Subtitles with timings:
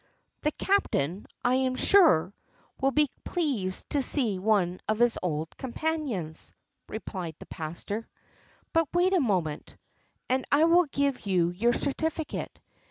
[0.41, 2.33] "The captain, I am sure,
[2.79, 6.53] will be pleased to see one of his old companions,"
[6.89, 8.07] replied the pastor,
[8.73, 9.77] "but wait a moment,
[10.27, 12.57] and I will give you your certificate.